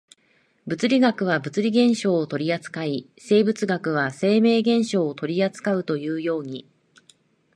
[0.65, 6.67] 物理学は物理現象を取扱い、生物学は生命現象を取扱うというように、